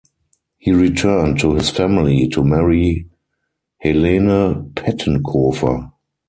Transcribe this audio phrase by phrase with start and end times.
[0.57, 3.05] He returned to his family to marry
[3.81, 5.91] Helene Pettenkofer.